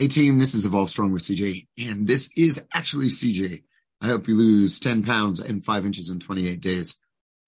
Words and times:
Hey 0.00 0.06
team, 0.06 0.38
this 0.38 0.54
is 0.54 0.64
Evolve 0.64 0.90
Strong 0.90 1.10
with 1.10 1.22
CJ, 1.22 1.66
and 1.76 2.06
this 2.06 2.30
is 2.36 2.64
actually 2.72 3.08
CJ. 3.08 3.64
I 4.00 4.06
hope 4.06 4.28
you 4.28 4.36
lose 4.36 4.78
10 4.78 5.02
pounds 5.02 5.40
and 5.40 5.64
5 5.64 5.86
inches 5.86 6.08
in 6.08 6.20
28 6.20 6.60
days. 6.60 6.96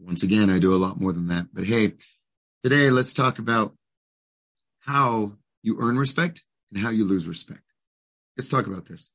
Once 0.00 0.24
again, 0.24 0.50
I 0.50 0.58
do 0.58 0.74
a 0.74 0.82
lot 0.82 1.00
more 1.00 1.12
than 1.12 1.28
that. 1.28 1.46
But 1.52 1.62
hey, 1.62 1.92
today 2.64 2.90
let's 2.90 3.14
talk 3.14 3.38
about 3.38 3.76
how 4.80 5.34
you 5.62 5.76
earn 5.80 5.96
respect 5.96 6.42
and 6.72 6.82
how 6.82 6.90
you 6.90 7.04
lose 7.04 7.28
respect. 7.28 7.62
Let's 8.36 8.48
talk 8.48 8.66
about 8.66 8.86
this. 8.86 9.10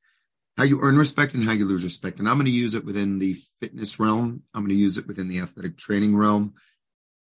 How 0.56 0.64
you 0.64 0.80
earn 0.82 0.98
respect 0.98 1.34
and 1.34 1.44
how 1.44 1.52
you 1.52 1.66
lose 1.66 1.84
respect. 1.84 2.22
And 2.22 2.30
I'm 2.30 2.36
going 2.36 2.46
to 2.46 2.52
use 2.52 2.74
it 2.74 2.86
within 2.86 3.20
the 3.20 3.36
fitness 3.60 4.00
realm. 4.00 4.44
I'm 4.54 4.62
going 4.62 4.70
to 4.70 4.82
use 4.82 4.98
it 4.98 5.08
within 5.08 5.28
the 5.28 5.40
athletic 5.40 5.76
training 5.76 6.16
realm. 6.16 6.54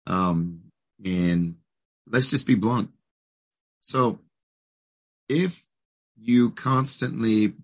Um, 0.07 0.65
and 1.03 1.57
let's 2.07 2.29
just 2.29 2.47
be 2.47 2.55
blunt. 2.55 2.91
So 3.81 4.19
if 5.31 5.65
you 6.23 6.51
constantly 6.53 7.55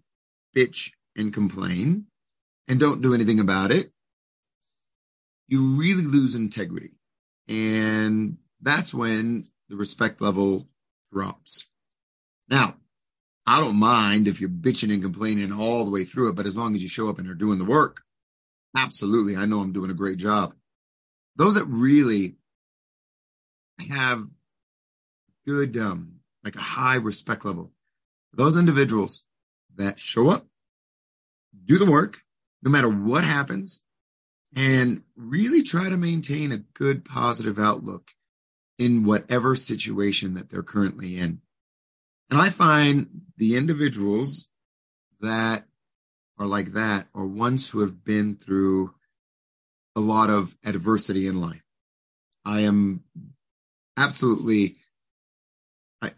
bitch 0.55 0.91
and 1.17 1.33
complain 1.33 2.07
and 2.67 2.81
don't 2.81 3.03
do 3.03 3.15
anything 3.15 3.41
about 3.41 3.71
it, 3.71 3.93
you 5.47 5.77
really 5.77 6.03
lose 6.03 6.35
integrity. 6.35 6.93
And 7.49 8.39
that's 8.61 8.93
when 8.93 9.45
the 9.69 9.77
respect 9.77 10.21
level 10.21 10.69
drops. 11.11 11.69
Now, 12.49 12.77
I 13.47 13.61
don't 13.61 13.79
mind 13.79 14.29
if 14.29 14.41
you're 14.41 14.51
bitching 14.51 14.93
and 14.93 15.03
complaining 15.03 15.53
all 15.53 15.85
the 15.85 15.91
way 15.91 16.05
through 16.05 16.31
it, 16.31 16.35
but 16.37 16.47
as 16.47 16.57
long 16.57 16.75
as 16.75 16.83
you 16.83 16.89
show 16.89 17.09
up 17.09 17.19
and 17.19 17.31
are 17.31 17.35
doing 17.35 17.59
the 17.59 17.65
work, 17.65 18.03
absolutely. 18.77 19.37
I 19.37 19.47
know 19.47 19.61
I'm 19.61 19.73
doing 19.73 19.91
a 19.91 19.95
great 19.95 20.19
job. 20.19 20.55
Those 21.37 21.55
that 21.55 21.65
really 21.65 22.35
have 23.89 24.27
good, 25.47 25.77
um, 25.77 26.17
like 26.45 26.57
a 26.57 26.61
high 26.61 26.97
respect 26.97 27.45
level, 27.45 27.73
those 28.33 28.57
individuals 28.57 29.25
that 29.77 29.99
show 29.99 30.31
up, 30.31 30.47
do 31.65 31.79
the 31.79 31.91
work, 31.91 32.19
no 32.63 32.71
matter 32.71 32.89
what 32.89 33.25
happens, 33.25 33.85
and 34.57 35.03
really 35.17 35.63
try 35.63 35.89
to 35.89 35.97
maintain 35.97 36.53
a 36.53 36.59
good 36.75 37.05
positive 37.05 37.59
outlook 37.59 38.11
in 38.79 39.05
whatever 39.05 39.55
situation 39.55 40.35
that 40.35 40.51
they're 40.51 40.63
currently 40.63 41.19
in. 41.19 41.41
And 42.31 42.41
I 42.41 42.51
find 42.51 43.23
the 43.37 43.57
individuals 43.57 44.49
that 45.21 45.65
are 46.39 46.47
like 46.47 46.73
that 46.73 47.09
are 47.15 47.27
ones 47.27 47.69
who 47.69 47.81
have 47.81 48.05
been 48.05 48.37
through 48.37 48.95
a 49.97 50.01
lot 50.01 50.31
of 50.31 50.57
adversity 50.65 51.27
in 51.27 51.41
life. 51.41 51.63
I 52.45 52.61
am 52.61 53.03
absolutely, 53.97 54.77
I, 56.01 56.13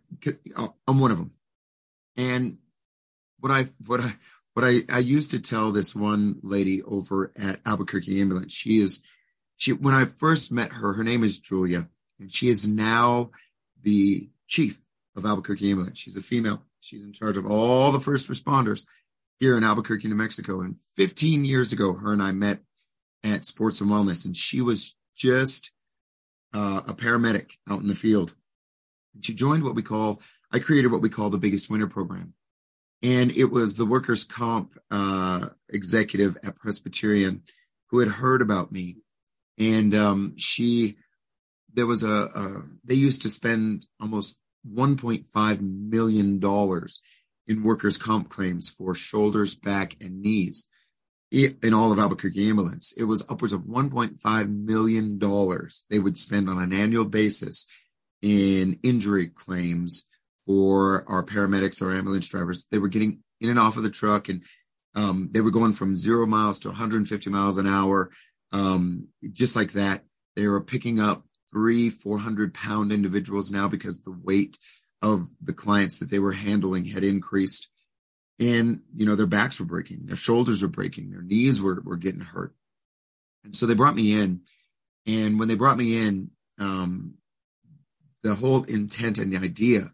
I'm 0.86 1.00
one 1.00 1.10
of 1.10 1.16
them. 1.16 1.32
And 2.20 2.58
what 3.38 3.50
I 3.50 3.68
what 3.86 4.00
I 4.00 4.12
what 4.52 4.64
I, 4.64 4.82
I 4.92 4.98
used 4.98 5.30
to 5.30 5.40
tell 5.40 5.72
this 5.72 5.96
one 5.96 6.38
lady 6.42 6.82
over 6.82 7.32
at 7.34 7.60
Albuquerque 7.64 8.20
Ambulance, 8.20 8.52
she 8.52 8.78
is 8.78 9.02
she 9.56 9.72
when 9.72 9.94
I 9.94 10.04
first 10.04 10.52
met 10.52 10.72
her, 10.72 10.92
her 10.92 11.04
name 11.04 11.24
is 11.24 11.40
Julia, 11.40 11.88
and 12.18 12.30
she 12.30 12.48
is 12.48 12.68
now 12.68 13.30
the 13.82 14.28
chief 14.46 14.82
of 15.16 15.24
Albuquerque 15.24 15.70
Ambulance. 15.70 15.98
She's 15.98 16.16
a 16.16 16.22
female. 16.22 16.62
She's 16.80 17.04
in 17.04 17.14
charge 17.14 17.38
of 17.38 17.46
all 17.46 17.90
the 17.90 18.00
first 18.00 18.28
responders 18.28 18.86
here 19.38 19.56
in 19.56 19.64
Albuquerque, 19.64 20.08
New 20.08 20.14
Mexico. 20.14 20.60
And 20.60 20.76
15 20.96 21.46
years 21.46 21.72
ago, 21.72 21.94
her 21.94 22.12
and 22.12 22.22
I 22.22 22.32
met 22.32 22.60
at 23.24 23.46
Sports 23.46 23.80
and 23.80 23.90
Wellness, 23.90 24.26
and 24.26 24.36
she 24.36 24.60
was 24.60 24.94
just 25.16 25.72
uh, 26.52 26.82
a 26.86 26.92
paramedic 26.92 27.52
out 27.68 27.80
in 27.80 27.88
the 27.88 27.94
field. 27.94 28.34
She 29.22 29.34
joined 29.34 29.64
what 29.64 29.74
we 29.74 29.82
call 29.82 30.20
I 30.52 30.58
created 30.58 30.90
what 30.90 31.02
we 31.02 31.08
call 31.08 31.30
the 31.30 31.38
biggest 31.38 31.70
winner 31.70 31.86
program. 31.86 32.34
And 33.02 33.30
it 33.30 33.46
was 33.46 33.76
the 33.76 33.86
workers' 33.86 34.24
comp 34.24 34.74
uh, 34.90 35.48
executive 35.68 36.36
at 36.44 36.56
Presbyterian 36.56 37.42
who 37.88 38.00
had 38.00 38.08
heard 38.08 38.42
about 38.42 38.70
me. 38.70 38.98
And 39.58 39.94
um, 39.94 40.34
she, 40.36 40.96
there 41.72 41.86
was 41.86 42.02
a, 42.02 42.10
a, 42.10 42.62
they 42.84 42.94
used 42.94 43.22
to 43.22 43.30
spend 43.30 43.86
almost 44.00 44.38
$1.5 44.70 45.60
million 45.60 46.40
in 47.46 47.62
workers' 47.62 47.98
comp 47.98 48.28
claims 48.28 48.68
for 48.68 48.94
shoulders, 48.94 49.54
back, 49.54 49.96
and 50.02 50.20
knees 50.20 50.68
in 51.30 51.72
all 51.72 51.92
of 51.92 51.98
Albuquerque 51.98 52.48
ambulance. 52.48 52.92
It 52.96 53.04
was 53.04 53.28
upwards 53.30 53.52
of 53.52 53.62
$1.5 53.62 54.64
million 54.64 55.18
they 55.88 55.98
would 55.98 56.16
spend 56.16 56.50
on 56.50 56.60
an 56.60 56.72
annual 56.72 57.04
basis 57.04 57.66
in 58.20 58.78
injury 58.82 59.28
claims 59.28 60.04
for 60.50 61.04
our 61.06 61.22
paramedics, 61.22 61.80
our 61.80 61.94
ambulance 61.94 62.28
drivers. 62.28 62.66
They 62.72 62.78
were 62.78 62.88
getting 62.88 63.20
in 63.40 63.50
and 63.50 63.58
off 63.58 63.76
of 63.76 63.84
the 63.84 63.88
truck 63.90 64.28
and 64.28 64.42
um, 64.96 65.28
they 65.30 65.40
were 65.40 65.52
going 65.52 65.74
from 65.74 65.94
zero 65.94 66.26
miles 66.26 66.58
to 66.60 66.68
150 66.68 67.30
miles 67.30 67.56
an 67.56 67.68
hour. 67.68 68.10
Um, 68.50 69.06
just 69.30 69.54
like 69.54 69.74
that. 69.74 70.02
They 70.34 70.48
were 70.48 70.60
picking 70.60 70.98
up 70.98 71.22
three, 71.52 71.88
400 71.88 72.52
pound 72.52 72.90
individuals 72.90 73.52
now 73.52 73.68
because 73.68 74.02
the 74.02 74.18
weight 74.24 74.58
of 75.02 75.28
the 75.40 75.52
clients 75.52 76.00
that 76.00 76.10
they 76.10 76.18
were 76.18 76.32
handling 76.32 76.84
had 76.84 77.04
increased. 77.04 77.68
And, 78.40 78.80
you 78.92 79.06
know, 79.06 79.14
their 79.14 79.28
backs 79.28 79.60
were 79.60 79.66
breaking, 79.66 80.06
their 80.06 80.16
shoulders 80.16 80.62
were 80.62 80.68
breaking, 80.68 81.12
their 81.12 81.22
knees 81.22 81.62
were, 81.62 81.80
were 81.84 81.96
getting 81.96 82.22
hurt. 82.22 82.56
And 83.44 83.54
so 83.54 83.66
they 83.66 83.74
brought 83.74 83.94
me 83.94 84.18
in. 84.20 84.40
And 85.06 85.38
when 85.38 85.46
they 85.46 85.54
brought 85.54 85.78
me 85.78 86.04
in, 86.04 86.32
um, 86.58 87.14
the 88.24 88.34
whole 88.34 88.64
intent 88.64 89.20
and 89.20 89.32
the 89.32 89.38
idea 89.38 89.92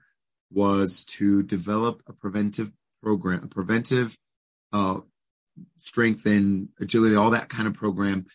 was 0.50 1.04
to 1.04 1.42
develop 1.42 2.02
a 2.06 2.12
preventive 2.12 2.72
program, 3.02 3.44
a 3.44 3.48
preventive 3.48 4.16
uh, 4.72 4.98
strength 5.78 6.26
and 6.26 6.68
agility, 6.80 7.16
all 7.16 7.30
that 7.30 7.48
kind 7.48 7.66
of 7.66 7.74
program 7.74 8.26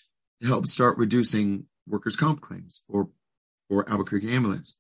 to 0.42 0.48
help 0.48 0.66
start 0.68 0.98
reducing 0.98 1.66
workers' 1.88 2.16
comp 2.16 2.42
claims 2.42 2.82
for, 2.88 3.10
for 3.70 3.90
Albuquerque 3.90 4.34
Ambulance. 4.34 4.80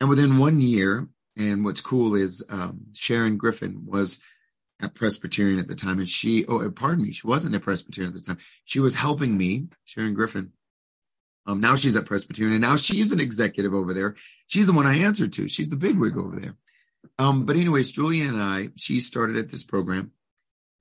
And 0.00 0.08
within 0.08 0.38
one 0.38 0.60
year, 0.60 1.08
and 1.36 1.64
what's 1.64 1.80
cool 1.80 2.14
is 2.14 2.44
um, 2.50 2.86
Sharon 2.94 3.36
Griffin 3.36 3.84
was 3.86 4.20
at 4.80 4.94
Presbyterian 4.94 5.58
at 5.58 5.68
the 5.68 5.74
time, 5.74 5.98
and 5.98 6.08
she, 6.08 6.44
oh, 6.46 6.70
pardon 6.70 7.04
me, 7.04 7.12
she 7.12 7.26
wasn't 7.26 7.54
at 7.54 7.62
Presbyterian 7.62 8.14
at 8.14 8.20
the 8.20 8.26
time. 8.26 8.38
She 8.64 8.78
was 8.78 8.94
helping 8.94 9.36
me, 9.36 9.66
Sharon 9.84 10.14
Griffin, 10.14 10.52
um, 11.48 11.60
now 11.60 11.76
she's 11.76 11.96
at 11.96 12.04
Presbyterian, 12.04 12.54
and 12.54 12.62
now 12.62 12.76
she's 12.76 13.10
an 13.10 13.20
executive 13.20 13.72
over 13.72 13.94
there. 13.94 14.14
She's 14.48 14.66
the 14.66 14.74
one 14.74 14.86
I 14.86 14.98
answered 14.98 15.32
to. 15.32 15.48
She's 15.48 15.70
the 15.70 15.76
bigwig 15.76 16.16
over 16.16 16.36
there. 16.36 16.56
Um, 17.18 17.46
but 17.46 17.56
anyways, 17.56 17.90
Julia 17.90 18.28
and 18.28 18.40
I, 18.40 18.68
she 18.76 19.00
started 19.00 19.36
at 19.36 19.50
this 19.50 19.64
program, 19.64 20.12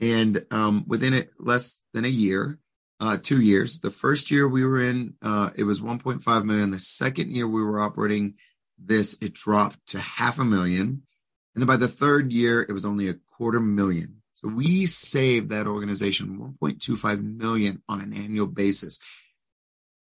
and 0.01 0.45
um, 0.51 0.83
within 0.85 1.13
it 1.13 1.31
less 1.39 1.83
than 1.93 2.03
a 2.03 2.09
year, 2.09 2.59
uh, 2.99 3.17
two 3.21 3.39
years. 3.39 3.79
The 3.79 3.91
first 3.91 4.29
year 4.29 4.47
we 4.47 4.65
were 4.65 4.81
in, 4.81 5.13
uh, 5.21 5.51
it 5.55 5.63
was 5.63 5.79
1.5 5.79 6.43
million. 6.43 6.71
The 6.71 6.79
second 6.79 7.33
year 7.33 7.47
we 7.47 7.63
were 7.63 7.79
operating 7.79 8.35
this, 8.77 9.17
it 9.21 9.33
dropped 9.33 9.87
to 9.87 9.99
half 9.99 10.37
a 10.37 10.45
million, 10.45 11.03
and 11.55 11.61
then 11.61 11.65
by 11.65 11.77
the 11.77 11.87
third 11.87 12.33
year, 12.33 12.61
it 12.61 12.73
was 12.73 12.85
only 12.85 13.07
a 13.07 13.15
quarter 13.37 13.61
million. 13.61 14.21
So 14.33 14.49
we 14.49 14.85
saved 14.85 15.49
that 15.49 15.65
organization 15.65 16.55
1.25 16.61 17.23
million 17.23 17.81
on 17.87 18.01
an 18.01 18.13
annual 18.13 18.47
basis. 18.47 18.99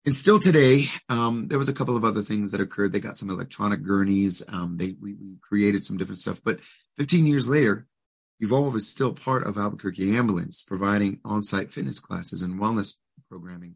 And 0.04 0.16
still 0.16 0.40
today, 0.40 0.86
um, 1.10 1.48
there 1.48 1.60
was 1.60 1.70
a 1.70 1.74
couple 1.74 1.96
of 1.96 2.04
other 2.04 2.22
things 2.22 2.52
that 2.52 2.62
occurred. 2.62 2.92
They 2.92 3.00
got 3.00 3.18
some 3.18 3.30
electronic 3.30 3.84
gurneys. 3.84 4.42
Um, 4.52 4.78
they 4.78 4.96
we, 5.00 5.14
we, 5.14 5.38
created 5.42 5.84
some 5.84 5.98
different 5.98 6.20
stuff. 6.20 6.42
But 6.44 6.60
15 6.98 7.28
years 7.28 7.48
later, 7.48 7.86
Evolve 8.40 8.76
is 8.76 8.90
still 8.90 9.14
part 9.14 9.46
of 9.46 9.58
Albuquerque 9.58 10.18
Ambulance, 10.18 10.64
providing 10.64 11.20
on-site 11.24 11.72
fitness 11.72 12.00
classes 12.00 12.42
and 12.42 12.60
wellness 12.60 12.98
programming 13.30 13.76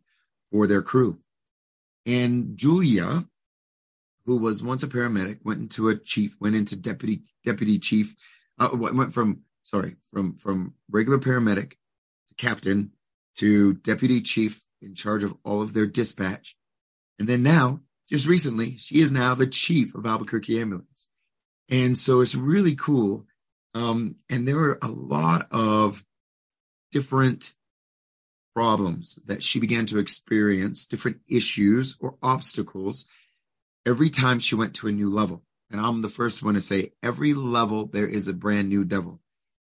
for 0.52 0.66
their 0.66 0.82
crew. 0.82 1.20
And 2.08 2.58
Julia, 2.58 3.26
who 4.26 4.38
was 4.38 4.64
once 4.64 4.82
a 4.82 4.88
paramedic, 4.88 5.40
went 5.44 5.60
into 5.60 5.90
a 5.90 5.96
chief, 5.96 6.38
went 6.42 6.56
into 6.56 6.80
deputy 6.80 7.22
deputy 7.44 7.78
chief, 7.78 8.16
uh, 8.58 8.70
went 8.74 9.14
from 9.14 9.42
sorry 9.62 9.96
from 10.12 10.38
from 10.38 10.74
regular 10.90 11.20
paramedic 11.20 11.74
to 12.28 12.34
captain 12.38 12.94
to 13.36 13.74
deputy 13.76 14.22
chief 14.22 14.65
in 14.86 14.94
charge 14.94 15.24
of 15.24 15.36
all 15.44 15.62
of 15.62 15.74
their 15.74 15.88
dispatch. 15.88 16.56
And 17.20 17.28
then 17.28 17.44
now, 17.44 17.82
just 18.08 18.28
recently, 18.28 18.78
she 18.78 19.00
is 19.00 19.12
now 19.12 19.34
the 19.34 19.48
chief 19.48 19.96
of 19.96 20.06
Albuquerque 20.06 20.62
Ambulance. 20.62 21.08
And 21.70 21.98
so 21.98 22.22
it's 22.22 22.36
really 22.36 22.76
cool. 22.76 23.26
Um, 23.74 24.18
and 24.30 24.48
there 24.48 24.58
were 24.58 24.78
a 24.82 24.88
lot 24.88 25.48
of 25.52 26.06
different 26.92 27.54
problems 28.54 29.20
that 29.26 29.44
she 29.44 29.60
began 29.60 29.86
to 29.88 29.98
experience, 29.98 30.86
different 30.86 31.18
issues 31.28 31.98
or 32.00 32.16
obstacles 32.22 33.08
every 33.86 34.10
time 34.10 34.40
she 34.40 34.56
went 34.56 34.76
to 34.76 34.88
a 34.88 34.92
new 34.92 35.10
level. 35.10 35.44
And 35.72 35.82
I'm 35.82 36.02
the 36.02 36.10
first 36.10 36.44
one 36.44 36.54
to 36.54 36.62
say 36.62 36.94
every 37.02 37.34
level 37.34 37.88
there 37.88 38.08
is 38.08 38.28
a 38.28 38.34
brand 38.34 38.70
new 38.70 38.86
devil. 38.86 39.20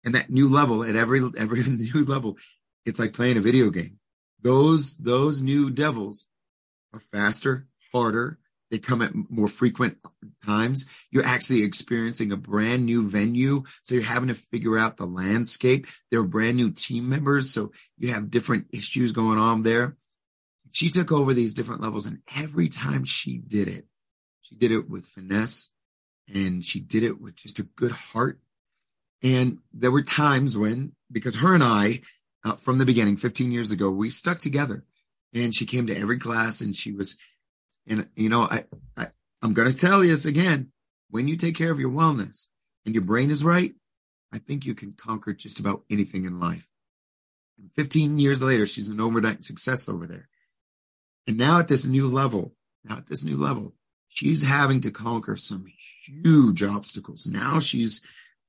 And 0.04 0.14
that 0.14 0.30
new 0.30 0.48
level 0.48 0.82
at 0.82 0.96
every 0.96 1.20
every 1.38 1.62
new 1.62 2.04
level, 2.04 2.38
it's 2.86 2.98
like 2.98 3.12
playing 3.12 3.36
a 3.36 3.40
video 3.40 3.70
game 3.70 3.98
those 4.42 4.96
those 4.98 5.40
new 5.42 5.70
devils 5.70 6.28
are 6.92 7.00
faster, 7.00 7.66
harder. 7.92 8.38
they 8.70 8.78
come 8.78 9.02
at 9.02 9.12
more 9.30 9.48
frequent 9.48 9.98
times. 10.44 10.86
You're 11.10 11.26
actually 11.26 11.62
experiencing 11.62 12.32
a 12.32 12.36
brand 12.36 12.86
new 12.86 13.06
venue. 13.06 13.64
So 13.82 13.94
you're 13.94 14.04
having 14.04 14.28
to 14.28 14.34
figure 14.34 14.78
out 14.78 14.96
the 14.96 15.06
landscape. 15.06 15.86
There 16.10 16.20
are 16.20 16.26
brand 16.26 16.56
new 16.56 16.70
team 16.70 17.08
members. 17.08 17.52
So 17.52 17.72
you 17.98 18.12
have 18.12 18.30
different 18.30 18.68
issues 18.72 19.12
going 19.12 19.38
on 19.38 19.62
there. 19.62 19.96
She 20.70 20.88
took 20.88 21.12
over 21.12 21.34
these 21.34 21.52
different 21.52 21.82
levels 21.82 22.06
and 22.06 22.20
every 22.34 22.68
time 22.68 23.04
she 23.04 23.36
did 23.36 23.68
it, 23.68 23.86
she 24.40 24.54
did 24.54 24.72
it 24.72 24.88
with 24.88 25.04
finesse 25.04 25.70
and 26.32 26.64
she 26.64 26.80
did 26.80 27.02
it 27.02 27.20
with 27.20 27.36
just 27.36 27.58
a 27.58 27.68
good 27.76 27.92
heart. 27.92 28.40
And 29.22 29.58
there 29.72 29.90
were 29.90 30.02
times 30.02 30.56
when, 30.56 30.92
because 31.10 31.40
her 31.40 31.54
and 31.54 31.62
I, 31.62 32.00
uh, 32.44 32.56
from 32.56 32.78
the 32.78 32.86
beginning, 32.86 33.16
15 33.16 33.52
years 33.52 33.70
ago, 33.70 33.90
we 33.90 34.10
stuck 34.10 34.38
together 34.38 34.84
and 35.34 35.54
she 35.54 35.66
came 35.66 35.86
to 35.86 35.96
every 35.96 36.18
class 36.18 36.60
and 36.60 36.74
she 36.74 36.92
was 36.92 37.16
and 37.86 38.08
you 38.14 38.28
know, 38.28 38.42
I, 38.42 38.64
I 38.96 39.08
I'm 39.42 39.54
going 39.54 39.70
to 39.70 39.76
tell 39.76 40.04
you 40.04 40.10
this 40.10 40.26
again. 40.26 40.70
When 41.10 41.28
you 41.28 41.36
take 41.36 41.56
care 41.56 41.70
of 41.70 41.80
your 41.80 41.90
wellness 41.90 42.46
and 42.86 42.94
your 42.94 43.04
brain 43.04 43.30
is 43.30 43.44
right, 43.44 43.72
I 44.32 44.38
think 44.38 44.64
you 44.64 44.74
can 44.74 44.92
conquer 44.92 45.32
just 45.32 45.60
about 45.60 45.82
anything 45.90 46.24
in 46.24 46.40
life. 46.40 46.66
And 47.58 47.70
15 47.76 48.18
years 48.18 48.42
later, 48.42 48.66
she's 48.66 48.88
an 48.88 49.00
overnight 49.00 49.44
success 49.44 49.88
over 49.88 50.06
there. 50.06 50.28
And 51.26 51.36
now 51.36 51.58
at 51.58 51.68
this 51.68 51.86
new 51.86 52.06
level, 52.06 52.54
now 52.84 52.96
at 52.96 53.08
this 53.08 53.24
new 53.24 53.36
level, 53.36 53.74
she's 54.08 54.48
having 54.48 54.80
to 54.82 54.90
conquer 54.90 55.36
some 55.36 55.66
huge 56.04 56.62
obstacles. 56.62 57.26
Now 57.26 57.58
she's 57.58 58.02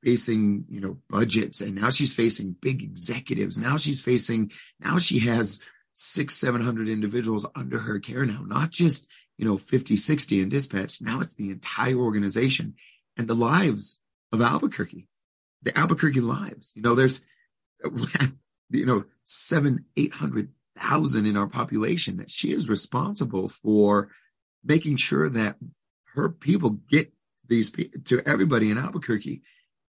facing, 0.04 0.66
you 0.70 0.82
know, 0.82 0.98
budgets 1.10 1.62
and 1.62 1.76
now 1.76 1.90
she's 1.90 2.14
facing 2.14 2.56
big 2.62 2.84
executives. 2.84 3.58
Now 3.58 3.78
she's 3.78 4.02
facing, 4.02 4.52
now 4.80 5.00
she 5.00 5.20
has 5.20 5.62
six, 5.94 6.36
700 6.36 6.90
individuals 6.90 7.48
under 7.56 7.80
her 7.80 8.00
care 8.00 8.26
now, 8.26 8.44
not 8.46 8.72
just 8.72 9.08
you 9.38 9.46
know, 9.46 9.58
50, 9.58 9.98
60 9.98 10.42
in 10.42 10.50
dispatch. 10.50 11.02
Now 11.02 11.20
it's 11.20 11.36
the 11.36 11.50
entire 11.50 11.98
organization 11.98 12.76
and 13.18 13.28
the 13.28 13.36
lives 13.36 14.00
of 14.32 14.42
Albuquerque, 14.42 15.08
the 15.62 15.78
Albuquerque 15.78 16.22
lives. 16.22 16.74
You 16.76 16.82
know, 16.82 16.96
there's, 16.96 17.22
you 18.70 18.86
know, 18.86 19.06
seven, 19.24 19.86
800,000 19.98 21.26
in 21.26 21.38
our 21.38 21.48
population 21.48 22.18
that 22.18 22.32
she 22.32 22.52
is 22.52 22.70
responsible 22.70 23.50
for 23.50 24.10
making 24.64 24.98
sure 24.98 25.30
that 25.30 25.58
her 26.16 26.30
people 26.30 26.80
get 26.90 27.12
these 27.48 27.72
to 28.06 28.22
everybody 28.26 28.72
in 28.72 28.78
Albuquerque 28.78 29.42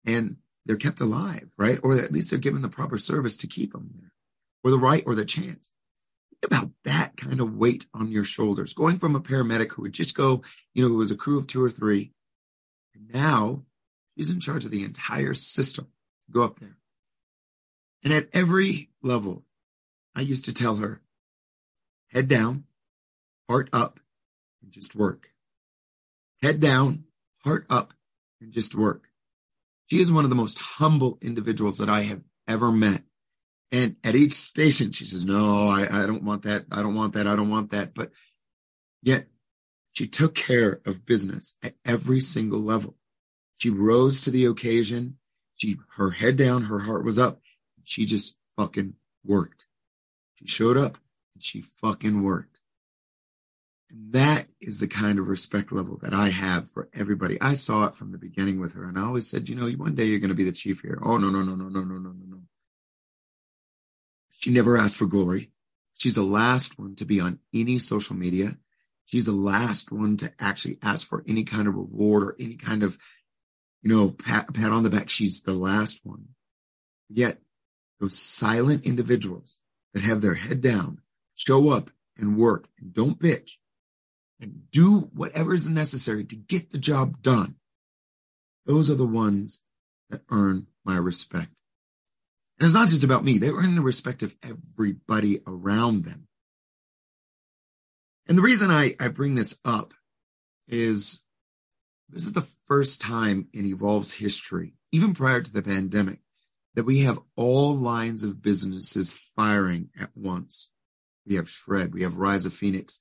and 0.05 0.37
they're 0.67 0.77
kept 0.77 1.01
alive, 1.01 1.51
right? 1.57 1.79
Or 1.83 1.99
at 1.99 2.13
least 2.13 2.31
they're 2.31 2.39
given 2.39 2.63
the 2.63 2.69
proper 2.69 2.99
service 2.99 3.37
to 3.39 3.47
keep 3.47 3.73
them 3.73 3.91
there 4.01 4.13
or 4.63 4.71
the 4.71 4.79
right 4.79 5.03
or 5.07 5.15
the 5.15 5.25
chance 5.25 5.73
about 6.45 6.71
that 6.85 7.17
kind 7.17 7.41
of 7.41 7.57
weight 7.57 7.87
on 7.93 8.11
your 8.11 8.25
shoulders, 8.25 8.73
going 8.73 8.99
from 8.99 9.15
a 9.15 9.21
paramedic 9.21 9.73
who 9.73 9.83
would 9.83 9.93
just 9.93 10.17
go, 10.17 10.43
you 10.75 10.83
know, 10.83 10.89
who 10.89 10.99
was 10.99 11.11
a 11.11 11.17
crew 11.17 11.37
of 11.37 11.47
two 11.47 11.63
or 11.63 11.71
three. 11.71 12.13
And 12.95 13.13
now 13.13 13.65
she's 14.17 14.31
in 14.31 14.41
charge 14.41 14.65
of 14.65 14.71
the 14.71 14.85
entire 14.85 15.35
system 15.35 15.89
to 16.25 16.33
go 16.33 16.43
up 16.43 16.59
there. 16.59 16.79
And 18.03 18.13
at 18.13 18.29
every 18.33 18.91
level, 19.03 19.45
I 20.15 20.23
used 20.23 20.47
to 20.47 20.55
tell 20.55 20.77
her, 20.77 21.03
head 22.09 22.29
down, 22.29 22.65
heart 23.49 23.69
up, 23.73 24.01
and 24.63 24.73
just 24.73 24.97
work. 24.97 25.33
Head 26.43 26.61
down, 26.61 27.05
heart 27.45 27.67
up, 27.69 27.93
and 28.41 28.51
just 28.51 28.75
work. 28.75 29.10
She 29.91 30.01
is 30.01 30.13
one 30.13 30.25
of 30.25 30.31
the 30.31 30.37
most 30.37 30.59
humble 30.59 31.19
individuals 31.21 31.79
that 31.79 31.89
I 31.89 32.03
have 32.03 32.23
ever 32.47 32.71
met. 32.71 33.03
And 33.73 33.97
at 34.05 34.15
each 34.15 34.33
station, 34.33 34.93
she 34.93 35.05
says, 35.05 35.25
no, 35.25 35.69
I, 35.69 35.87
I 35.91 36.07
don't 36.07 36.25
want 36.25 36.43
that. 36.43 36.67
I 36.73 36.83
don't 36.83 36.95
want 36.95 37.15
that. 37.15 37.27
I 37.27 37.37
don't 37.37 37.51
want 37.51 37.71
that. 37.71 37.95
But 37.95 38.11
yet 39.03 39.27
she 39.93 40.07
took 40.07 40.35
care 40.35 40.81
of 40.85 41.07
business 41.07 41.57
at 41.63 41.75
every 41.85 42.21
single 42.21 42.61
level. 42.61 42.97
She 43.57 43.71
rose 43.71 44.21
to 44.23 44.31
the 44.31 44.45
occasion. 44.47 45.19
She, 45.57 45.77
her 45.97 46.11
head 46.11 46.37
down, 46.37 46.65
her 46.65 46.81
heart 46.81 47.05
was 47.05 47.19
up. 47.19 47.41
She 47.85 48.07
just 48.07 48.37
fucking 48.57 48.95
worked. 49.25 49.67
She 50.37 50.47
showed 50.47 50.77
up 50.77 50.99
and 51.35 51.43
she 51.43 51.61
fucking 51.61 52.23
worked. 52.23 52.50
And 53.91 54.13
that 54.13 54.47
is 54.61 54.79
the 54.79 54.87
kind 54.87 55.19
of 55.19 55.29
respect 55.29 55.73
level 55.73 55.99
that 56.03 56.15
I 56.15 56.29
have 56.29 56.71
for 56.71 56.89
everybody. 56.95 57.41
I 57.41 57.55
saw 57.55 57.87
it 57.87 57.95
from 57.95 58.13
the 58.13 58.19
beginning 58.19 58.61
with 58.61 58.75
her. 58.75 58.85
And 58.85 58.97
I 58.97 59.03
always 59.03 59.29
said, 59.29 59.49
you 59.49 59.57
know, 59.57 59.69
one 59.71 59.97
day 59.97 60.05
you're 60.05 60.21
going 60.21 60.29
to 60.29 60.35
be 60.35 60.45
the 60.45 60.53
chief 60.53 60.83
here. 60.83 60.99
Oh, 61.03 61.19
no, 61.19 61.29
no, 61.29 61.43
no, 61.43 61.57
no, 61.57 61.69
no, 61.69 61.81
no, 61.81 61.99
no, 61.99 62.11
no, 62.11 62.25
no. 62.27 62.43
She 64.31 64.51
never 64.51 64.77
asked 64.77 64.97
for 64.97 65.07
glory. 65.07 65.51
She's 65.95 66.15
the 66.15 66.23
last 66.23 66.79
one 66.79 66.95
to 66.97 67.05
be 67.05 67.21
on 67.21 67.41
any 67.53 67.79
social 67.79 68.17
media. 68.17 68.57
She's 69.07 69.27
the 69.27 69.33
last 69.33 69.91
one 69.91 70.17
to 70.19 70.33
actually 70.39 70.79
ask 70.83 71.07
for 71.07 71.25
any 71.27 71.43
kind 71.43 71.67
of 71.67 71.75
reward 71.75 72.23
or 72.23 72.37
any 72.39 72.55
kind 72.55 72.85
of, 72.85 72.97
you 73.83 73.91
know, 73.91 74.11
pat, 74.11 74.55
pat 74.55 74.71
on 74.71 74.85
the 74.85 74.91
back. 74.91 75.11
She's 75.11 75.43
the 75.43 75.53
last 75.53 76.03
one. 76.05 76.29
Yet 77.09 77.39
those 78.01 78.17
silent 78.17 78.87
individuals 78.87 79.63
that 79.95 80.05
have 80.05 80.21
their 80.21 80.35
head 80.35 80.61
down, 80.61 81.01
show 81.35 81.71
up 81.71 81.91
and 82.17 82.37
work 82.37 82.69
and 82.79 82.95
don't 82.95 83.19
bitch 83.19 83.57
and 84.41 84.71
do 84.71 85.11
whatever 85.15 85.55
is 85.55 85.69
necessary 85.69 86.25
to 86.25 86.37
get 86.37 86.71
the 86.71 86.79
job 86.79 87.23
done. 87.23 87.57
Those 88.67 88.91
are 88.91 88.95
the 88.95 89.07
ones 89.07 89.63
that 90.09 90.23
earn 90.31 90.67
my 90.85 90.97
respect. 90.97 91.51
And 92.59 92.67
it's 92.67 92.75
not 92.75 92.89
just 92.89 93.05
about 93.05 93.25
me. 93.25 93.39
They 93.39 93.51
earn 93.51 93.75
the 93.75 93.81
respect 93.81 94.23
of 94.23 94.37
everybody 94.43 95.41
around 95.47 96.05
them. 96.05 96.29
And 98.29 98.37
the 98.37 98.43
reason 98.43 98.71
I, 98.71 98.95
I 99.01 99.09
bring 99.09 99.35
this 99.35 99.59
up 99.65 99.93
is 100.69 101.25
this 102.09 102.27
is 102.27 102.33
the 102.33 102.49
first 102.67 103.01
time 103.01 103.49
in 103.53 103.67
Evolve's 103.67 104.13
history, 104.13 104.75
even 104.93 105.15
prior 105.15 105.41
to 105.41 105.53
the 105.53 105.63
pandemic, 105.63 106.21
that 106.75 106.85
we 106.85 107.01
have 107.01 107.19
all 107.37 107.75
lines 107.75 108.23
of 108.23 108.43
businesses 108.43 109.13
firing 109.37 109.91
at 109.99 110.11
once. 110.15 110.71
We 111.27 111.37
have 111.37 111.49
Shred, 111.49 111.93
we 111.93 112.03
have 112.03 112.17
Rise 112.17 112.47
of 112.47 112.53
Phoenix, 112.53 113.01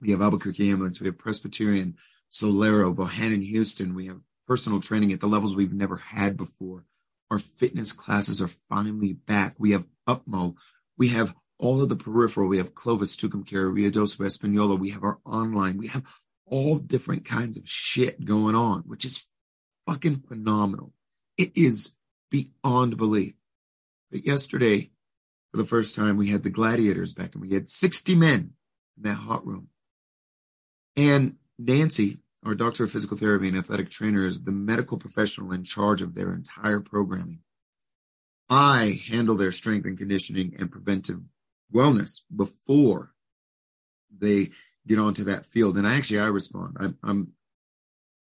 we 0.00 0.10
have 0.10 0.22
Albuquerque 0.22 0.70
Ambulance, 0.70 1.00
we 1.00 1.06
have 1.06 1.18
Presbyterian, 1.18 1.96
Solero, 2.30 2.94
Bohannan 2.94 3.50
Huston, 3.50 3.94
we 3.94 4.06
have 4.06 4.20
personal 4.46 4.80
training 4.80 5.12
at 5.12 5.20
the 5.20 5.26
levels 5.26 5.54
we've 5.54 5.72
never 5.72 5.96
had 5.96 6.36
before. 6.36 6.84
Our 7.30 7.38
fitness 7.38 7.92
classes 7.92 8.40
are 8.40 8.50
finally 8.68 9.14
back. 9.14 9.54
We 9.58 9.72
have 9.72 9.84
Upmo. 10.08 10.56
We 10.96 11.08
have 11.08 11.34
all 11.58 11.82
of 11.82 11.88
the 11.88 11.96
peripheral. 11.96 12.48
We 12.48 12.58
have 12.58 12.74
Clovis, 12.74 13.16
Tucumcari, 13.16 13.74
Rio 13.74 13.90
Doce, 13.90 14.24
Espanola. 14.24 14.76
We 14.76 14.90
have 14.90 15.02
our 15.02 15.18
online. 15.24 15.76
We 15.76 15.88
have 15.88 16.04
all 16.46 16.78
different 16.78 17.24
kinds 17.24 17.56
of 17.56 17.68
shit 17.68 18.24
going 18.24 18.54
on, 18.54 18.82
which 18.82 19.04
is 19.04 19.26
fucking 19.86 20.22
phenomenal. 20.28 20.92
It 21.36 21.56
is 21.56 21.96
beyond 22.30 22.96
belief. 22.96 23.34
But 24.10 24.24
yesterday, 24.24 24.90
for 25.50 25.56
the 25.56 25.66
first 25.66 25.96
time, 25.96 26.16
we 26.16 26.28
had 26.28 26.44
the 26.44 26.50
gladiators 26.50 27.14
back 27.14 27.34
and 27.34 27.42
we 27.42 27.54
had 27.54 27.68
60 27.68 28.14
men 28.14 28.52
in 28.96 29.02
that 29.02 29.14
hot 29.14 29.44
room. 29.44 29.68
And 30.96 31.36
Nancy, 31.58 32.18
our 32.44 32.54
doctor 32.54 32.84
of 32.84 32.90
physical 32.90 33.16
therapy 33.16 33.48
and 33.48 33.56
athletic 33.56 33.90
trainer 33.90 34.26
is 34.26 34.42
the 34.42 34.52
medical 34.52 34.98
professional 34.98 35.52
in 35.52 35.64
charge 35.64 36.00
of 36.02 36.14
their 36.14 36.32
entire 36.32 36.80
programming. 36.80 37.40
I 38.48 39.00
handle 39.10 39.34
their 39.34 39.52
strength 39.52 39.86
and 39.86 39.98
conditioning 39.98 40.54
and 40.58 40.70
preventive 40.70 41.20
wellness 41.74 42.20
before 42.34 43.12
they 44.16 44.50
get 44.86 44.98
onto 44.98 45.24
that 45.24 45.46
field. 45.46 45.76
And 45.76 45.86
I 45.86 45.96
actually, 45.96 46.20
I 46.20 46.26
respond. 46.26 46.76
I'm, 46.78 46.98
I'm 47.02 47.32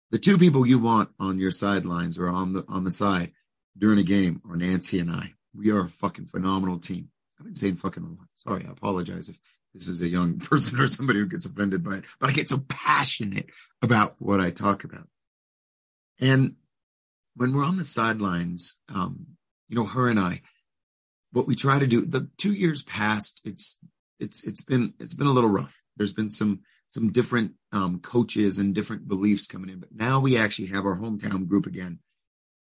the 0.09 0.17
two 0.17 0.38
people 0.38 0.65
you 0.65 0.79
want 0.79 1.09
on 1.19 1.38
your 1.38 1.51
sidelines 1.51 2.17
or 2.17 2.29
on 2.29 2.53
the, 2.53 2.65
on 2.67 2.83
the 2.83 2.91
side 2.91 3.31
during 3.77 4.00
a 4.00 4.03
game 4.03 4.41
are 4.50 4.55
Nancy 4.55 5.00
and 5.00 5.12
I. 5.12 5.33
We 5.55 5.71
are 5.71 5.81
a 5.81 5.89
fucking 5.89 6.27
phenomenal 6.27 6.79
team. 6.79 7.09
I've 7.39 7.45
been 7.45 7.55
saying 7.55 7.75
fucking 7.75 8.03
a 8.03 8.07
lot. 8.07 8.27
Sorry. 8.33 8.65
I 8.67 8.71
apologize 8.71 9.29
if 9.29 9.39
this 9.77 9.89
is 9.89 10.01
a 10.01 10.07
young 10.07 10.39
person 10.39 10.79
or 10.79 10.88
somebody 10.88 11.19
who 11.19 11.27
gets 11.27 11.46
offended 11.46 11.84
by 11.84 11.98
it, 11.98 12.05
but 12.19 12.29
I 12.29 12.34
get 12.34 12.50
so 12.50 12.63
passionate 12.67 13.50
about 13.81 14.15
what 14.19 14.41
I 14.41 14.51
talk 14.51 14.84
about. 14.84 15.07
And 16.19 16.55
when 17.36 17.53
we're 17.53 17.65
on 17.65 17.77
the 17.77 17.86
sidelines, 17.86 18.79
um, 18.93 19.27
you 19.69 19.75
know, 19.75 19.86
her 19.86 20.10
and 20.10 20.19
I, 20.19 20.41
what 21.31 21.48
we 21.48 21.55
try 21.55 21.77
to 21.77 21.86
do, 21.86 22.05
the 22.05 22.29
two 22.38 22.53
years 22.53 22.81
past, 22.84 23.41
it's, 23.46 23.79
it's, 24.19 24.43
it's 24.48 24.63
been, 24.63 24.93
it's 25.00 25.13
been 25.13 25.27
a 25.27 25.31
little 25.34 25.50
rough. 25.50 25.84
There's 25.98 26.13
been 26.13 26.31
some, 26.31 26.62
some 26.89 27.12
different, 27.12 27.51
um, 27.72 28.00
coaches 28.00 28.57
and 28.57 28.74
different 28.74 29.07
beliefs 29.07 29.46
coming 29.46 29.69
in, 29.69 29.79
but 29.79 29.93
now 29.93 30.19
we 30.19 30.38
actually 30.38 30.69
have 30.69 30.86
our 30.86 30.98
hometown 30.98 31.48
group 31.48 31.67
again. 31.67 32.00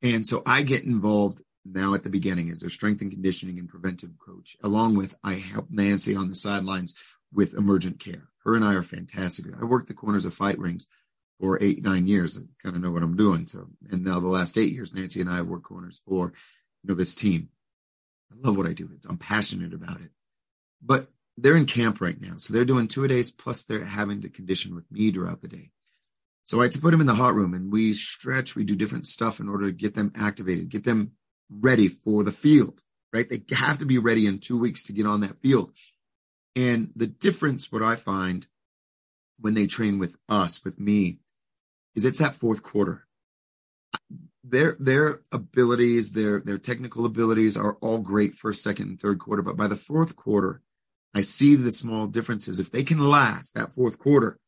And 0.04 0.28
so 0.28 0.44
I 0.46 0.62
get 0.62 0.84
involved 0.84 1.42
now 1.66 1.94
at 1.94 2.04
the 2.04 2.10
beginning 2.10 2.50
as 2.50 2.62
their 2.62 2.70
strength 2.70 3.02
and 3.02 3.12
conditioning 3.12 3.60
and 3.60 3.70
preventive 3.70 4.12
coach. 4.18 4.56
Along 4.64 4.96
with 4.96 5.16
I 5.24 5.34
help 5.34 5.68
Nancy 5.70 6.16
on 6.16 6.30
the 6.30 6.36
sidelines 6.36 6.96
with 7.34 7.54
emergent 7.54 8.00
care. 8.00 8.30
Her 8.44 8.56
and 8.56 8.64
I 8.64 8.76
are 8.76 8.84
fantastic. 8.84 9.46
I 9.60 9.66
worked 9.66 9.88
the 9.88 9.94
corners 9.94 10.26
of 10.26 10.34
fight 10.34 10.58
rings 10.58 10.88
for 11.40 11.62
eight, 11.62 11.84
nine 11.84 12.08
years. 12.08 12.38
I 12.38 12.42
kind 12.64 12.76
of 12.76 12.82
know 12.82 12.92
what 12.92 13.04
I'm 13.04 13.18
doing. 13.18 13.48
So, 13.48 13.68
and 13.92 14.04
now 14.04 14.20
the 14.20 14.28
last 14.28 14.58
eight 14.58 14.74
years, 14.74 14.94
Nancy 14.94 15.22
and 15.22 15.30
I 15.30 15.38
have 15.38 15.48
worked 15.48 15.66
corners 15.66 16.02
for, 16.08 16.34
you 16.84 16.90
know, 16.90 16.96
this 16.96 17.16
team. 17.16 17.50
I 18.32 18.36
love 18.48 18.58
what 18.58 18.68
I 18.68 18.74
do. 18.74 18.90
I'm 19.08 19.18
passionate 19.18 19.74
about 19.74 20.02
it. 20.02 20.12
But 20.82 21.08
they're 21.38 21.56
in 21.56 21.66
camp 21.66 22.02
right 22.02 22.20
now. 22.20 22.34
So 22.38 22.54
they're 22.54 22.66
doing 22.66 22.88
two 22.88 23.04
a 23.04 23.08
days 23.08 23.32
plus 23.32 23.66
they're 23.66 23.86
having 23.86 24.22
to 24.22 24.30
condition 24.30 24.76
with 24.76 24.90
me 24.92 25.12
throughout 25.12 25.42
the 25.42 25.48
day. 25.48 25.72
So 26.44 26.60
I 26.60 26.64
had 26.64 26.72
to 26.74 26.82
put 26.82 26.92
them 26.92 27.02
in 27.02 27.08
the 27.08 27.14
hot 27.14 27.36
room 27.36 27.54
and 27.54 27.72
we 27.72 27.94
stretch, 27.94 28.56
we 28.56 28.64
do 28.64 28.76
different 28.76 29.06
stuff 29.06 29.40
in 29.40 29.48
order 29.48 29.68
to 29.68 29.72
get 29.72 29.94
them 29.94 30.12
activated, 30.16 30.70
get 30.70 30.84
them 30.84 31.12
ready 31.50 31.88
for 31.88 32.24
the 32.24 32.32
field, 32.32 32.82
right? 33.14 33.30
They 33.30 33.42
have 33.56 33.80
to 33.80 33.86
be 33.86 33.98
ready 33.98 34.28
in 34.28 34.40
two 34.40 34.60
weeks 34.60 34.84
to 34.86 34.94
get 34.94 35.06
on 35.06 35.22
that 35.22 35.42
field. 35.42 35.72
And 36.56 36.92
the 36.96 37.08
difference, 37.08 37.72
what 37.72 37.84
I 37.84 37.96
find 37.96 38.48
when 39.40 39.54
they 39.54 39.68
train 39.68 40.00
with 40.00 40.18
us, 40.28 40.64
with 40.64 40.80
me, 40.80 41.20
is 41.96 42.06
it's 42.06 42.20
that 42.20 42.36
fourth 42.36 42.64
quarter. 42.64 43.06
Their 44.44 44.76
their 44.80 45.22
abilities, 45.32 46.14
their 46.14 46.40
their 46.40 46.58
technical 46.58 47.06
abilities 47.06 47.56
are 47.58 47.76
all 47.82 48.00
great 48.00 48.36
first, 48.36 48.64
second, 48.64 48.90
and 48.90 49.00
third 49.00 49.20
quarter. 49.20 49.42
But 49.42 49.58
by 49.58 49.68
the 49.68 49.76
fourth 49.76 50.16
quarter, 50.16 50.62
I 51.14 51.22
see 51.22 51.56
the 51.56 51.72
small 51.72 52.08
differences. 52.08 52.60
If 52.60 52.72
they 52.72 52.84
can 52.84 53.00
last 53.00 53.54
that 53.54 53.74
fourth 53.74 54.00
quarter, 54.00 54.40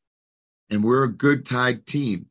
and 0.70 0.84
we're 0.84 1.04
a 1.04 1.12
good 1.12 1.46
tied 1.46 1.86
team. 1.86 2.28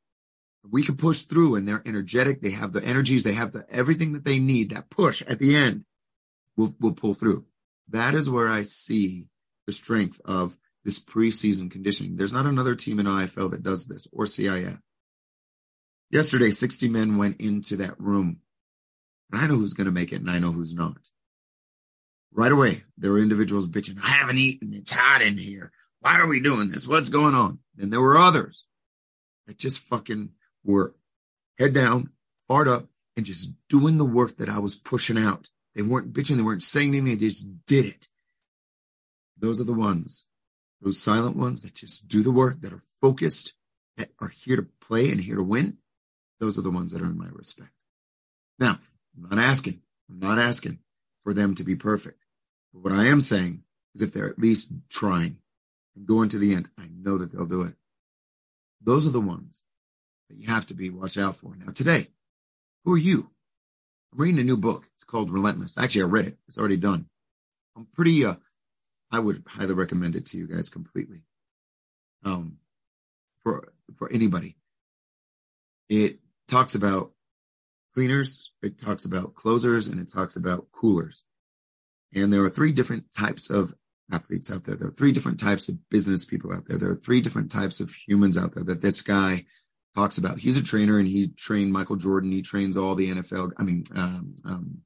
We 0.71 0.83
can 0.83 0.97
push 0.97 1.23
through 1.23 1.57
and 1.57 1.67
they're 1.67 1.83
energetic. 1.85 2.41
They 2.41 2.51
have 2.51 2.73
the 2.73 2.85
energies. 2.85 3.25
They 3.25 3.33
have 3.33 3.53
the 3.53 3.65
everything 3.71 4.13
that 4.13 4.25
they 4.25 4.39
need. 4.39 4.71
That 4.71 4.91
push 4.91 5.23
at 5.23 5.39
the 5.39 5.57
end 5.57 5.85
will 6.57 6.75
will 6.81 6.93
pull 6.93 7.15
through. 7.15 7.47
That 7.89 8.15
is 8.15 8.31
where 8.31 8.49
I 8.49 8.63
see 8.63 9.27
the 9.67 9.73
strength 9.73 10.21
of 10.25 10.57
this 10.85 11.05
preseason 11.05 11.71
conditioning. 11.71 12.17
There's 12.17 12.33
not 12.33 12.47
another 12.47 12.75
team 12.75 12.99
in 13.01 13.07
IFL 13.07 13.51
that 13.51 13.63
does 13.63 13.87
this 13.87 14.09
or 14.13 14.25
CIF. 14.25 14.81
Yesterday, 16.11 16.51
60 16.51 16.89
men 16.89 17.19
went 17.19 17.41
into 17.41 17.77
that 17.77 17.99
room. 18.01 18.41
And 19.31 19.41
I 19.41 19.47
know 19.47 19.57
who's 19.57 19.75
going 19.75 19.87
to 19.87 19.93
make 19.93 20.13
it 20.13 20.21
and 20.21 20.31
I 20.31 20.41
know 20.41 20.51
who's 20.51 20.75
not. 20.75 21.09
Right 22.33 22.51
away, 22.51 22.83
there 22.97 23.13
were 23.13 23.19
individuals 23.19 23.69
bitching, 23.69 23.99
I 24.03 24.09
haven't 24.09 24.39
eaten. 24.39 24.73
It's 24.73 24.93
hot 24.93 25.23
in 25.23 25.37
here. 25.37 25.73
Why 26.01 26.19
are 26.19 26.27
we 26.27 26.41
doing 26.41 26.71
this? 26.71 26.89
What's 26.89 27.09
going 27.09 27.35
on? 27.35 27.59
And 27.79 27.93
there 27.93 28.01
were 28.01 28.19
others 28.19 28.67
that 29.47 29.59
just 29.59 29.81
fucking 29.81 30.31
were 30.65 30.95
head 31.59 31.75
down, 31.75 32.11
hard 32.49 32.69
up, 32.69 32.89
and 33.17 33.27
just 33.27 33.55
doing 33.69 33.99
the 33.99 34.05
work 34.05 34.37
that 34.39 34.49
I 34.49 34.59
was 34.59 34.77
pushing 34.77 35.19
out. 35.19 35.51
They 35.75 35.83
weren't 35.83 36.13
bitching, 36.13 36.37
they 36.37 36.43
weren't 36.43 36.63
saying 36.63 36.89
anything, 36.89 37.19
they 37.19 37.29
just 37.29 37.67
did 37.67 37.85
it. 37.85 38.09
Those 39.39 39.61
are 39.61 39.65
the 39.65 39.73
ones, 39.73 40.27
those 40.81 41.03
silent 41.03 41.37
ones 41.37 41.63
that 41.63 41.75
just 41.75 42.09
do 42.09 42.23
the 42.23 42.33
work, 42.33 42.61
that 42.61 42.73
are 42.73 42.83
focused, 43.01 43.55
that 43.97 44.11
are 44.21 44.29
here 44.29 44.57
to 44.57 44.67
play 44.81 45.11
and 45.11 45.21
here 45.21 45.37
to 45.37 45.43
win. 45.43 45.79
Those 46.41 46.59
are 46.59 46.63
the 46.63 46.71
ones 46.71 46.93
that 46.93 47.03
earn 47.03 47.19
my 47.19 47.29
respect. 47.31 47.73
Now, 48.59 48.79
I'm 49.17 49.29
not 49.29 49.39
asking, 49.39 49.81
I'm 50.09 50.19
not 50.19 50.39
asking 50.39 50.79
for 51.23 51.35
them 51.35 51.55
to 51.55 51.65
be 51.65 51.77
perfect. 51.77 52.25
But 52.73 52.83
what 52.83 52.93
I 52.93 53.07
am 53.07 53.21
saying 53.21 53.63
is 53.95 54.03
if 54.03 54.13
they're 54.13 54.29
at 54.29 54.39
least 54.39 54.73
trying, 54.89 55.39
and 55.97 56.07
going 56.07 56.29
to 56.31 56.39
the 56.39 56.55
end, 56.55 56.69
I 56.79 56.85
know 56.95 57.19
that 57.19 57.33
they'll 57.33 57.47
do 57.47 57.63
it. 57.63 57.75
Those 58.83 59.07
are 59.07 59.11
the 59.11 59.21
ones 59.21 59.65
that 60.31 60.39
you 60.39 60.49
have 60.49 60.67
to 60.67 60.75
be 60.75 60.91
watch 60.91 61.19
out 61.19 61.37
for. 61.37 61.55
Now, 61.57 61.73
today, 61.73 62.09
who 62.85 62.95
are 62.95 62.99
you? 62.99 63.31
I'm 64.13 64.21
reading 64.21 64.41
a 64.41 64.45
new 64.45 64.57
book. 64.57 64.89
It's 64.95 65.05
called 65.05 65.31
Relentless. 65.31 65.77
Actually, 65.77 66.03
I 66.03 66.07
read 66.07 66.27
it. 66.27 66.39
It's 66.49 66.59
already 66.59 66.77
done. 66.77 67.07
I'm 67.77 67.87
pretty, 67.93 68.25
uh, 68.25 68.37
I 69.13 69.19
would 69.19 69.45
highly 69.47 69.75
recommend 69.75 70.17
it 70.17 70.27
to 70.27 70.39
you 70.39 70.47
guys 70.47 70.69
completely. 70.69 71.23
Um, 72.25 72.59
for, 73.43 73.73
for 73.97 74.11
anybody. 74.13 74.57
It 75.89 76.19
talks 76.47 76.75
about 76.75 77.13
cleaners, 77.95 78.53
it 78.63 78.79
talks 78.79 79.05
about 79.05 79.35
closers, 79.35 79.89
and 79.89 80.01
it 80.01 80.13
talks 80.13 80.37
about 80.37 80.71
coolers. 80.73 81.25
And 82.15 82.33
there 82.33 82.45
are 82.45 82.51
three 82.51 82.73
different 82.73 83.13
types 83.13 83.51
of 83.51 83.75
athletes 84.13 84.53
out 84.53 84.65
there. 84.65 84.77
There 84.77 84.89
are 84.89 84.93
three 84.93 85.13
different 85.13 85.41
types 85.41 85.69
of 85.69 85.89
business 85.89 86.25
people 86.25 86.53
out 86.53 86.69
there. 86.69 86.79
There 86.79 86.91
are 86.91 86.97
three 86.97 87.21
different 87.21 87.51
types 87.51 87.81
of 87.81 87.95
humans 87.95 88.37
out 88.37 88.55
there 88.55 88.65
that 88.65 88.83
this 88.83 89.01
guy 89.01 89.47
talks 89.95 90.19
about. 90.19 90.39
He's 90.39 90.57
a 90.57 90.63
trainer 90.63 90.99
and 90.99 91.09
he 91.09 91.29
trained 91.29 91.73
Michael 91.73 91.97
Jordan. 91.97 92.33
He 92.33 92.43
trains 92.43 92.77
all 92.77 92.95
the 92.95 93.11
NFL, 93.11 93.53
I 93.59 93.63
mean, 93.63 93.85
um, 93.95 94.37
um, 94.45 94.79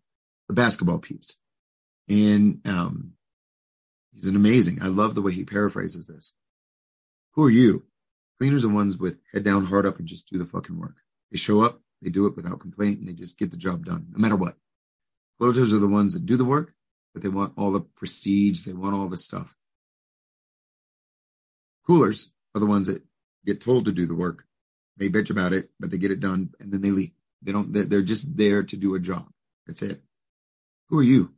the 0.48 0.54
basketball 0.54 0.98
peeps. 0.98 1.38
And, 2.08 2.60
um, 2.66 3.12
he's 4.12 4.26
an 4.26 4.36
amazing. 4.36 4.78
I 4.82 4.88
love 4.88 5.14
the 5.14 5.22
way 5.22 5.32
he 5.32 5.44
paraphrases 5.44 6.06
this. 6.06 6.34
Who 7.34 7.44
are 7.44 7.50
you? 7.50 7.84
Cleaners 8.38 8.64
are 8.64 8.68
ones 8.68 8.98
with 8.98 9.18
head 9.32 9.44
down, 9.44 9.64
hard 9.64 9.86
up, 9.86 9.98
and 9.98 10.08
just 10.08 10.28
do 10.28 10.38
the 10.38 10.46
fucking 10.46 10.78
work. 10.78 10.96
They 11.30 11.38
show 11.38 11.62
up, 11.62 11.80
they 12.02 12.10
do 12.10 12.26
it 12.26 12.36
without 12.36 12.60
complaint, 12.60 13.00
and 13.00 13.08
they 13.08 13.14
just 13.14 13.38
get 13.38 13.50
the 13.50 13.56
job 13.56 13.84
done, 13.84 14.06
no 14.10 14.18
matter 14.18 14.36
what. 14.36 14.54
Closers 15.40 15.72
are 15.72 15.78
the 15.78 15.88
ones 15.88 16.14
that 16.14 16.26
do 16.26 16.36
the 16.36 16.44
work, 16.44 16.74
but 17.12 17.22
they 17.22 17.28
want 17.28 17.54
all 17.56 17.70
the 17.70 17.80
prestige, 17.80 18.62
they 18.62 18.72
want 18.72 18.94
all 18.94 19.08
the 19.08 19.16
stuff. 19.16 19.54
Coolers 21.86 22.32
are 22.54 22.60
the 22.60 22.66
ones 22.66 22.86
that 22.86 23.02
get 23.44 23.60
told 23.60 23.84
to 23.84 23.92
do 23.92 24.06
the 24.06 24.14
work. 24.14 24.44
They 24.96 25.08
bitch 25.08 25.30
about 25.30 25.52
it, 25.52 25.70
but 25.80 25.90
they 25.90 25.98
get 25.98 26.10
it 26.10 26.20
done 26.20 26.50
and 26.60 26.72
then 26.72 26.80
they 26.80 26.90
leave. 26.90 27.10
They 27.42 27.52
don't, 27.52 27.72
they're 27.72 28.02
just 28.02 28.36
there 28.36 28.62
to 28.62 28.76
do 28.76 28.94
a 28.94 29.00
job. 29.00 29.26
That's 29.66 29.82
it. 29.82 30.02
Who 30.88 30.98
are 30.98 31.04
you? 31.04 31.34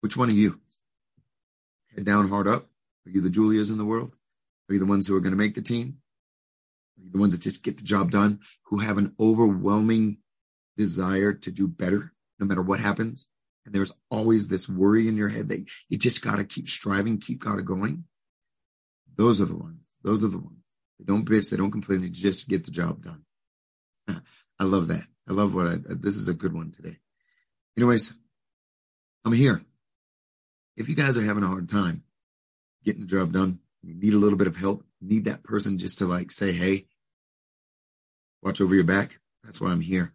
Which 0.00 0.16
one 0.16 0.28
are 0.28 0.32
you? 0.32 0.60
Head 1.94 2.04
down, 2.04 2.28
hard 2.28 2.46
up. 2.46 2.68
Are 3.06 3.10
you 3.10 3.20
the 3.20 3.30
Julias 3.30 3.70
in 3.70 3.78
the 3.78 3.84
world? 3.84 4.14
Are 4.68 4.74
you 4.74 4.78
the 4.78 4.86
ones 4.86 5.06
who 5.06 5.16
are 5.16 5.20
going 5.20 5.32
to 5.32 5.38
make 5.38 5.54
the 5.54 5.62
team? 5.62 5.98
Are 6.98 7.04
you 7.04 7.10
the 7.10 7.18
ones 7.18 7.34
that 7.34 7.42
just 7.42 7.64
get 7.64 7.78
the 7.78 7.84
job 7.84 8.10
done, 8.10 8.40
who 8.66 8.78
have 8.78 8.98
an 8.98 9.14
overwhelming 9.18 10.18
desire 10.76 11.32
to 11.32 11.50
do 11.50 11.66
better 11.66 12.12
no 12.38 12.46
matter 12.46 12.62
what 12.62 12.80
happens? 12.80 13.28
and 13.70 13.74
there's 13.74 13.92
always 14.10 14.48
this 14.48 14.68
worry 14.68 15.08
in 15.08 15.16
your 15.16 15.28
head 15.28 15.48
that 15.48 15.64
you 15.88 15.98
just 15.98 16.24
got 16.24 16.36
to 16.36 16.44
keep 16.44 16.66
striving, 16.66 17.18
keep 17.18 17.40
got 17.40 17.56
to 17.56 17.62
going. 17.62 18.04
Those 19.16 19.40
are 19.40 19.44
the 19.44 19.56
ones. 19.56 19.92
Those 20.02 20.24
are 20.24 20.28
the 20.28 20.38
ones. 20.38 20.59
They 21.00 21.06
don't 21.06 21.24
bitch. 21.24 21.50
They 21.50 21.56
don't 21.56 21.70
complain. 21.70 22.02
They 22.02 22.10
just 22.10 22.48
get 22.48 22.64
the 22.64 22.70
job 22.70 23.02
done. 23.02 23.24
I 24.58 24.64
love 24.64 24.88
that. 24.88 25.06
I 25.26 25.32
love 25.32 25.54
what 25.54 25.66
I, 25.66 25.76
this 25.78 26.16
is 26.16 26.28
a 26.28 26.34
good 26.34 26.52
one 26.52 26.70
today. 26.70 26.98
Anyways, 27.76 28.14
I'm 29.24 29.32
here. 29.32 29.62
If 30.76 30.88
you 30.88 30.94
guys 30.94 31.16
are 31.16 31.22
having 31.22 31.42
a 31.42 31.48
hard 31.48 31.68
time 31.68 32.02
getting 32.84 33.00
the 33.02 33.06
job 33.06 33.32
done, 33.32 33.60
you 33.82 33.94
need 33.94 34.12
a 34.12 34.18
little 34.18 34.36
bit 34.36 34.46
of 34.46 34.56
help, 34.56 34.84
need 35.00 35.24
that 35.24 35.42
person 35.42 35.78
just 35.78 35.98
to 35.98 36.06
like 36.06 36.30
say, 36.30 36.52
Hey, 36.52 36.86
watch 38.42 38.60
over 38.60 38.74
your 38.74 38.84
back. 38.84 39.18
That's 39.42 39.60
why 39.60 39.70
I'm 39.70 39.80
here. 39.80 40.12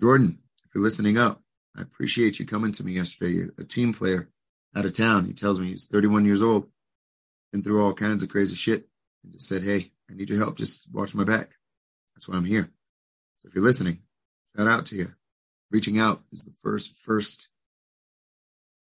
Jordan, 0.00 0.38
if 0.64 0.74
you're 0.74 0.82
listening 0.82 1.18
up, 1.18 1.42
I 1.76 1.82
appreciate 1.82 2.40
you 2.40 2.46
coming 2.46 2.72
to 2.72 2.84
me 2.84 2.92
yesterday. 2.92 3.48
A 3.58 3.64
team 3.64 3.92
player 3.92 4.28
out 4.74 4.86
of 4.86 4.92
town. 4.92 5.26
He 5.26 5.32
tells 5.32 5.60
me 5.60 5.68
he's 5.68 5.86
31 5.86 6.24
years 6.24 6.42
old, 6.42 6.68
been 7.52 7.62
through 7.62 7.84
all 7.84 7.94
kinds 7.94 8.22
of 8.22 8.28
crazy 8.28 8.56
shit, 8.56 8.88
and 9.22 9.32
just 9.32 9.48
said, 9.48 9.62
Hey, 9.62 9.92
I 10.10 10.14
need 10.14 10.30
your 10.30 10.38
help. 10.38 10.56
Just 10.56 10.88
watch 10.92 11.14
my 11.14 11.24
back. 11.24 11.50
That's 12.14 12.28
why 12.28 12.36
I'm 12.36 12.44
here. 12.44 12.70
So 13.36 13.48
if 13.48 13.54
you're 13.54 13.64
listening, 13.64 14.00
shout 14.56 14.66
out 14.66 14.86
to 14.86 14.96
you. 14.96 15.12
Reaching 15.70 15.98
out 15.98 16.22
is 16.32 16.44
the 16.44 16.54
first, 16.62 16.96
first 16.96 17.48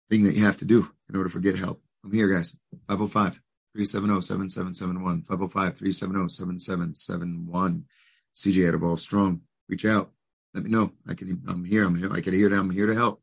thing 0.09 0.23
that 0.23 0.35
you 0.35 0.45
have 0.45 0.57
to 0.57 0.65
do 0.65 0.87
in 1.09 1.15
order 1.15 1.29
to 1.29 1.39
get 1.39 1.57
help. 1.57 1.81
I'm 2.03 2.13
here, 2.13 2.27
guys. 2.27 2.57
505 2.87 3.41
370 3.73 4.21
7771. 4.21 5.21
505 5.23 5.77
370 5.77 6.29
7771. 6.29 7.85
CJ 8.33 8.67
at 8.67 8.73
Evolve 8.73 8.99
Strong. 8.99 9.41
Reach 9.67 9.85
out 9.85 10.11
let 10.53 10.63
me 10.63 10.69
know. 10.69 10.91
I 11.07 11.13
can. 11.13 11.41
I'm 11.47 11.63
here. 11.63 11.85
I'm 11.85 11.95
here. 11.95 12.11
I 12.11 12.21
can 12.21 12.33
hear. 12.33 12.49
That. 12.49 12.59
I'm 12.59 12.69
here 12.69 12.87
to 12.87 12.95
help. 12.95 13.21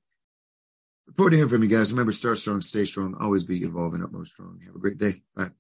Forward 1.17 1.31
to 1.31 1.37
hear 1.37 1.49
from 1.49 1.63
you 1.63 1.69
guys. 1.69 1.93
Remember, 1.93 2.13
start 2.13 2.39
strong, 2.39 2.61
stay 2.61 2.85
strong, 2.85 3.15
always 3.15 3.45
be 3.45 3.63
evolving, 3.63 4.03
utmost 4.03 4.33
strong. 4.33 4.61
Have 4.67 4.75
a 4.75 4.81
great 4.81 4.99
day. 4.99 5.23
Bye. 5.37 5.51